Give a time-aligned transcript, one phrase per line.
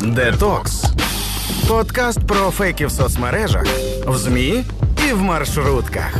[0.00, 0.84] Детокс.
[1.68, 3.66] Подкаст про фейки в соцмережах,
[4.06, 4.64] в ЗМІ
[5.08, 6.14] і в маршрутках.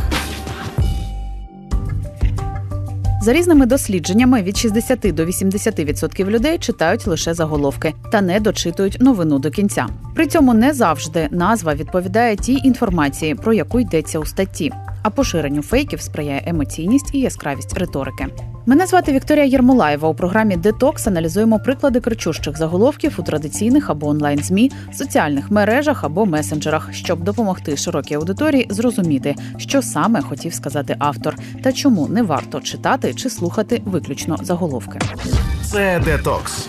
[3.21, 9.39] За різними дослідженнями від 60 до 80% людей читають лише заголовки та не дочитують новину
[9.39, 9.87] до кінця.
[10.15, 14.71] При цьому не завжди назва відповідає тій інформації, про яку йдеться у статті.
[15.03, 18.27] А поширенню фейків сприяє емоційність і яскравість риторики.
[18.65, 20.09] Мене звати Вікторія Єрмолаєва.
[20.09, 26.25] У програмі Детокс аналізуємо приклади кричущих заголовків у традиційних або онлайн змі, соціальних мережах або
[26.25, 32.61] месенджерах, щоб допомогти широкій аудиторії зрозуміти, що саме хотів сказати автор, та чому не варто
[32.61, 34.99] читати чи слухати виключно заголовки.
[35.63, 36.67] Це детокс.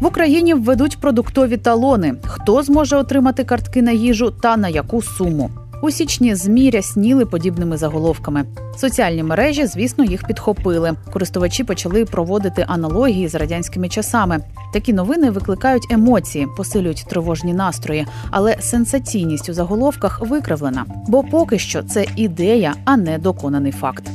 [0.00, 2.14] В Україні введуть продуктові талони.
[2.24, 5.50] Хто зможе отримати картки на їжу та на яку суму?
[5.84, 8.44] У січні змі рясніли подібними заголовками.
[8.76, 10.92] Соціальні мережі, звісно, їх підхопили.
[11.12, 14.40] Користувачі почали проводити аналогії з радянськими часами.
[14.72, 20.84] Такі новини викликають емоції, посилюють тривожні настрої, але сенсаційність у заголовках викривлена.
[21.08, 24.10] Бо поки що це ідея, а не доконаний факт.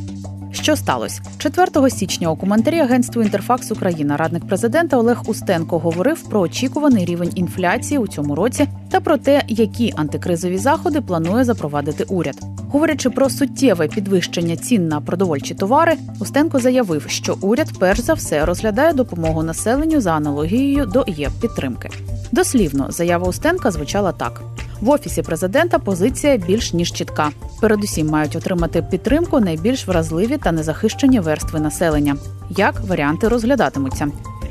[0.70, 6.40] Що сталося 4 січня у коментарі агентству Інтерфакс Україна радник президента Олег Устенко говорив про
[6.40, 12.36] очікуваний рівень інфляції у цьому році та про те, які антикризові заходи планує запровадити уряд.
[12.72, 18.46] Говорячи про суттєве підвищення цін на продовольчі товари, Устенко заявив, що уряд перш за все
[18.46, 21.90] розглядає допомогу населенню за аналогією до ЄП підтримки.
[22.32, 24.42] Дослівно заява Устенка звучала так:
[24.82, 27.30] в офісі президента позиція більш ніж чітка.
[27.62, 32.16] Передусім мають отримати підтримку найбільш вразливі та незахищені верстви населення.
[32.50, 34.08] Як варіанти розглядатимуться?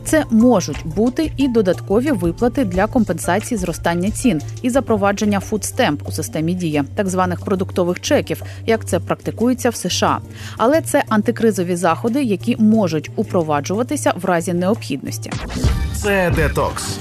[0.09, 6.13] Це можуть бути і додаткові виплати для компенсації зростання цін і запровадження food stamp у
[6.13, 10.19] системі дія, так званих продуктових чеків, як це практикується в США.
[10.57, 15.31] Але це антикризові заходи, які можуть упроваджуватися в разі необхідності.
[15.95, 16.99] Це детокс.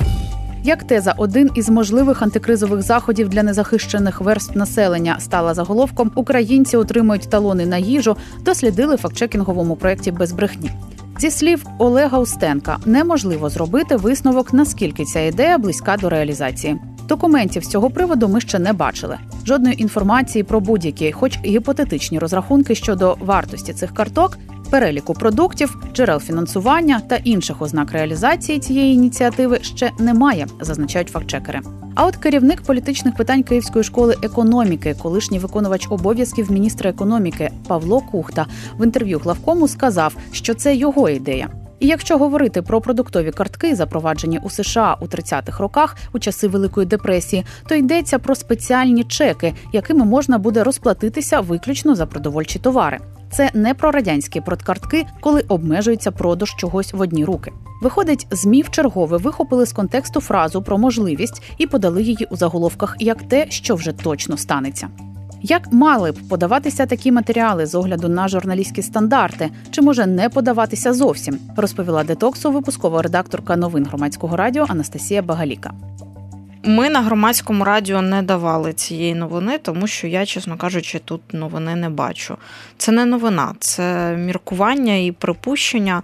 [0.67, 7.29] Як теза, один із можливих антикризових заходів для незахищених верств населення стала заголовком Українці отримують
[7.29, 10.71] талони на їжу, дослідили фактчекінговому проєкті без брехні.
[11.19, 16.79] Зі слів Олега Устенка, неможливо зробити висновок, наскільки ця ідея близька до реалізації.
[17.07, 19.17] Документів з цього приводу ми ще не бачили.
[19.45, 27.01] Жодної інформації про будь-які, хоч гіпотетичні розрахунки щодо вартості цих карток, переліку продуктів, джерел фінансування
[27.07, 31.59] та інших ознак реалізації цієї ініціативи ще немає, зазначають фактчекери.
[31.95, 38.45] А от керівник політичних питань Київської школи економіки, колишній виконувач обов'язків міністра економіки Павло Кухта
[38.79, 41.49] в інтерв'ю главкому сказав, що це його ідея.
[41.79, 46.87] І якщо говорити про продуктові картки, запроваджені у США у 30-х роках у часи Великої
[46.87, 52.99] депресії, то йдеться про спеціальні чеки, якими можна буде розплатитися виключно за продовольчі товари.
[53.31, 57.51] Це не про радянські продкартки, коли обмежується продаж чогось в одні руки.
[57.81, 62.95] Виходить, змі в чергове вихопили з контексту фразу про можливість і подали її у заголовках
[62.99, 64.87] як те, що вже точно станеться.
[65.41, 70.93] Як мали б подаватися такі матеріали з огляду на журналістські стандарти, чи може не подаватися
[70.93, 75.73] зовсім, розповіла детоксу випускова редакторка новин громадського радіо Анастасія Багаліка.
[76.67, 81.75] Ми на громадському радіо не давали цієї новини, тому що я, чесно кажучи, тут новини
[81.75, 82.37] не бачу.
[82.77, 86.03] Це не новина, це міркування і припущення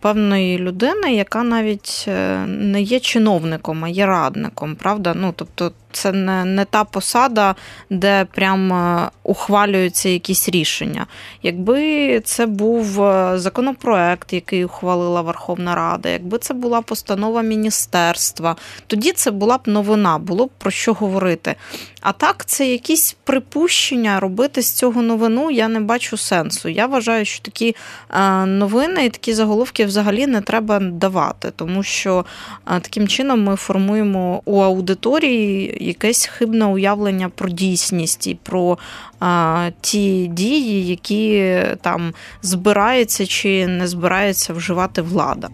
[0.00, 4.76] певної людини, яка навіть е, не є чиновником, а є радником.
[4.76, 5.14] Правда?
[5.16, 7.54] Ну, тобто, це не не та посада,
[7.90, 11.06] де прям е, ухвалюються якісь рішення.
[11.42, 18.56] Якби це був е, законопроект, який ухвалила Верховна Рада, якби це була постанова міністерства,
[18.86, 21.54] тоді це була б новина, було б про що говорити.
[22.00, 25.50] А так, це якісь припущення робити з цього новину.
[25.50, 26.68] Я не бачу сенсу.
[26.68, 27.76] Я вважаю, що такі
[28.10, 32.24] е, новини і такі заголовки взагалі не треба давати, тому що
[32.64, 38.78] таким чином ми формуємо у аудиторії якесь хибне уявлення про дійсність і про
[39.20, 42.12] а, ті дії, які там
[42.42, 45.48] збираються чи не збирається вживати влада.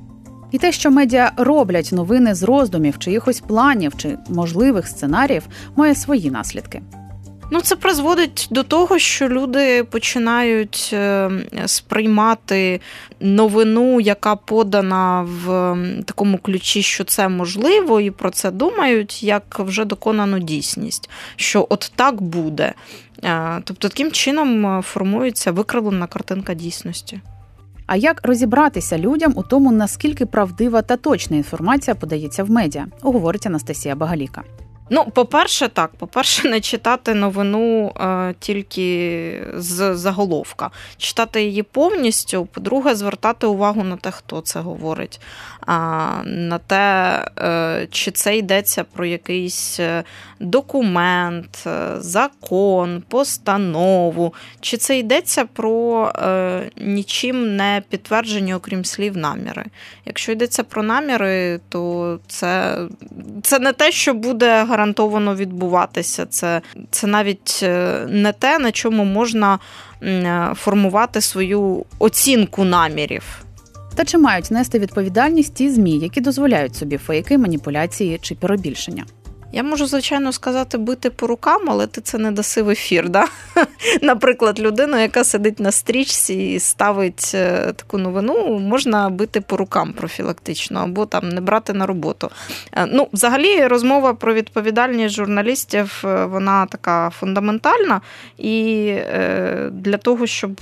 [0.52, 5.42] І те, що медіа роблять новини з роздумів, чиїхось планів чи можливих сценаріїв,
[5.76, 6.82] має свої наслідки.
[7.50, 11.30] Ну, це призводить до того, що люди починають е,
[11.66, 12.80] сприймати
[13.20, 19.84] новину, яка подана в такому ключі, що це можливо, і про це думають, як вже
[19.84, 22.74] доконану дійсність, що от так буде.
[23.24, 27.20] Е, тобто, таким чином е, формується викривлена картинка дійсності.
[27.86, 33.46] А як розібратися людям у тому, наскільки правдива та точна інформація подається в медіа, говорить
[33.46, 34.42] Анастасія Багаліка.
[34.90, 35.90] Ну, по-перше, так.
[35.98, 42.46] По-перше, не читати новину е, тільки з заголовка, читати її повністю.
[42.46, 45.20] По-друге, звертати увагу на те, хто це говорить,
[45.66, 50.04] а на те, е, чи це йдеться про якийсь е,
[50.40, 59.64] документ, е, закон, постанову, чи це йдеться про е, нічим не підтверджені, окрім слів, наміри.
[60.06, 62.78] Якщо йдеться про наміри, то це,
[63.42, 66.26] це не те, що буде гарантовано відбуватися.
[66.26, 69.58] Це, Це навіть е, не те, на чому можна
[70.02, 73.44] е, формувати свою оцінку намірів.
[73.94, 79.04] Та чи мають нести відповідальність ті змі, які дозволяють собі фейки, маніпуляції чи перебільшення?
[79.54, 83.08] Я можу, звичайно, сказати бити по рукам, але ти це не даси в ефір.
[83.08, 83.26] Да?
[84.02, 89.92] Наприклад, людину, яка сидить на стрічці і ставить е, таку новину, можна бити по рукам
[89.92, 92.30] профілактично або там не брати на роботу.
[92.72, 98.00] Е, ну, Взагалі, розмова про відповідальність журналістів е, вона така фундаментальна.
[98.38, 98.94] І
[99.70, 100.60] для того, щоб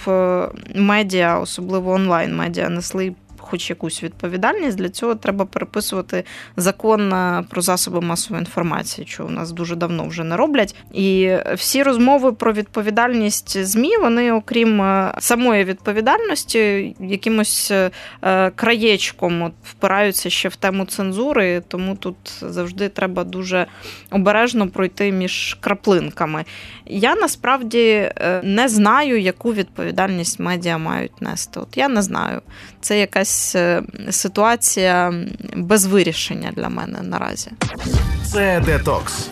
[0.75, 3.15] медіа, особливо онлайн-медіа, несли
[3.52, 6.25] хоч якусь відповідальність, для цього треба переписувати
[6.56, 10.75] закон е, про засоби масової інформації, що у нас дуже давно вже не роблять.
[10.93, 17.90] І всі розмови про відповідальність змі, вони, окрім е, самої відповідальності, якимось е,
[18.54, 23.66] краєчком впираються ще в тему цензури, тому тут завжди треба дуже
[24.10, 26.44] обережно пройти між краплинками.
[26.87, 28.12] Я насправді
[28.43, 31.60] не знаю, яку відповідальність медіа мають нести.
[31.60, 32.43] От я не знаю.
[32.81, 35.15] Це якась якась е, ситуація
[35.56, 37.50] без вирішення для мене наразі.
[38.33, 39.29] Це детокс.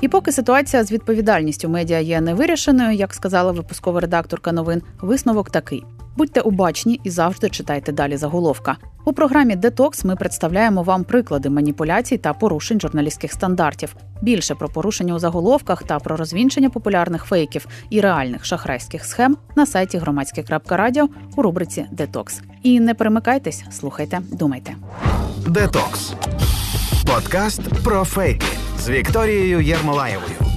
[0.00, 5.84] І поки ситуація з відповідальністю медіа є невирішеною, як сказала випускова редакторка новин, висновок такий:
[6.16, 8.76] будьте обачні і завжди читайте далі заголовка.
[9.04, 13.96] У програмі Детокс ми представляємо вам приклади маніпуляцій та порушень журналістських стандартів.
[14.22, 19.66] Більше про порушення у заголовках та про розвінчення популярних фейків і реальних шахрайських схем на
[19.66, 22.40] сайті громадське.радіо у рубриці Детокс.
[22.62, 24.74] І не перемикайтесь, слухайте, думайте.
[25.46, 26.12] Детокс
[27.06, 30.49] подкаст про фейки з Вікторією Єрмолаєвою.